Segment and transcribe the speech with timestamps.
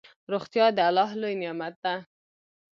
[0.31, 1.95] روغتيا دالله لوي نعمت ده